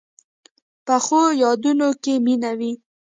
پخو 0.85 1.21
یادونو 1.43 1.89
کې 2.03 2.13
مینه 2.25 2.51
وي 2.59 2.71